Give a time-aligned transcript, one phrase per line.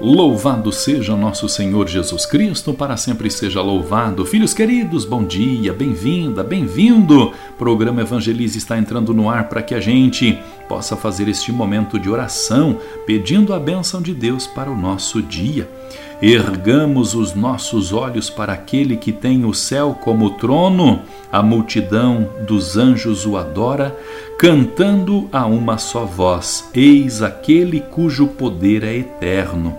[0.00, 4.24] Louvado seja nosso Senhor Jesus Cristo, para sempre seja louvado.
[4.24, 7.32] Filhos queridos, bom dia, bem-vinda, bem-vindo.
[7.58, 10.38] Programa Evangelize está entrando no ar para que a gente
[10.68, 15.68] possa fazer este momento de oração, pedindo a bênção de Deus para o nosso dia.
[16.20, 21.00] Ergamos os nossos olhos para aquele que tem o céu como trono,
[21.30, 23.96] a multidão dos anjos o adora,
[24.36, 29.78] cantando a uma só voz: Eis aquele cujo poder é eterno.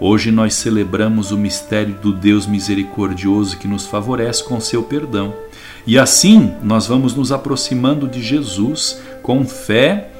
[0.00, 5.34] Hoje nós celebramos o mistério do Deus misericordioso que nos favorece com seu perdão.
[5.86, 10.10] E assim nós vamos nos aproximando de Jesus com fé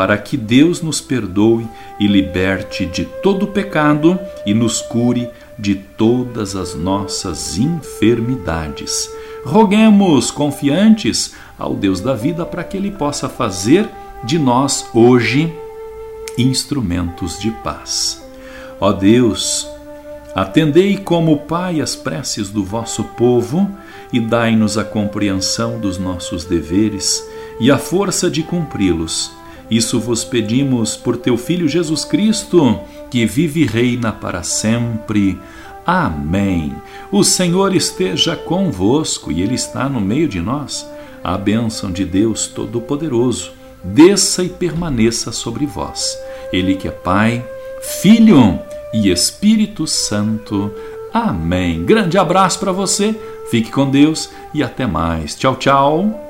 [0.00, 1.68] para que Deus nos perdoe
[1.98, 9.10] e liberte de todo pecado e nos cure de todas as nossas enfermidades.
[9.44, 13.86] Roguemos confiantes ao Deus da vida para que Ele possa fazer
[14.24, 15.54] de nós hoje
[16.38, 18.26] instrumentos de paz.
[18.80, 19.68] Ó Deus,
[20.34, 23.70] atendei como Pai as preces do vosso povo
[24.10, 27.22] e dai-nos a compreensão dos nossos deveres
[27.60, 29.38] e a força de cumpri-los.
[29.70, 35.38] Isso vos pedimos por teu Filho Jesus Cristo, que vive e reina para sempre.
[35.86, 36.74] Amém.
[37.10, 40.88] O Senhor esteja convosco e Ele está no meio de nós.
[41.22, 46.18] A bênção de Deus Todo-Poderoso desça e permaneça sobre vós.
[46.52, 47.44] Ele que é Pai,
[47.80, 48.58] Filho
[48.92, 50.72] e Espírito Santo.
[51.12, 51.84] Amém.
[51.84, 53.18] Grande abraço para você,
[53.50, 55.34] fique com Deus e até mais.
[55.34, 56.29] Tchau, tchau.